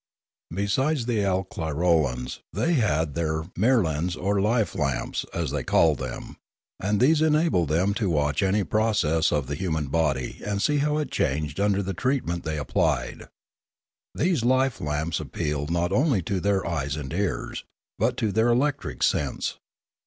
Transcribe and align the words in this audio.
Besides 0.49 1.05
the 1.05 1.19
alclirolans, 1.19 2.39
they 2.51 2.73
had 2.73 3.13
their 3.13 3.43
mirlans 3.55 4.15
or 4.15 4.41
life 4.41 4.73
lamps, 4.73 5.27
as 5.31 5.51
they 5.51 5.63
called 5.63 5.99
them; 5.99 6.37
and 6.79 6.99
these 6.99 7.21
enabled 7.21 7.69
them 7.69 7.93
to 8.01 8.09
watch 8.09 8.41
any 8.41 8.63
process 8.63 9.31
of 9.31 9.45
the 9.45 9.53
human 9.53 9.89
body 9.89 10.41
and 10.43 10.59
see 10.59 10.77
how 10.79 10.97
it 10.97 11.11
changed 11.11 11.59
under 11.59 11.83
the 11.83 11.93
treatment 11.93 12.45
they 12.45 12.59
ap 12.59 12.69
plied. 12.69 13.29
These 14.15 14.43
life 14.43 14.81
lamps 14.81 15.19
appealed 15.19 15.69
not 15.69 15.91
only 15.91 16.23
to 16.23 16.39
their 16.39 16.65
eyes 16.67 16.95
and 16.95 17.13
ears, 17.13 17.63
but 17.99 18.17
to 18.17 18.31
their 18.31 18.47
electric 18.47 19.03
sense. 19.03 19.59